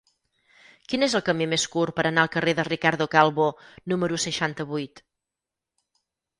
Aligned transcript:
Quin 0.93 1.05
és 1.07 1.15
el 1.19 1.23
camí 1.27 1.47
més 1.51 1.65
curt 1.75 1.97
per 1.99 2.07
anar 2.11 2.23
al 2.23 2.33
carrer 2.37 2.55
de 2.61 2.67
Ricardo 2.69 3.09
Calvo 3.13 3.47
número 3.95 4.21
seixanta-vuit? 4.27 5.07